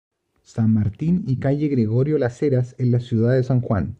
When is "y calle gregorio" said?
1.27-2.17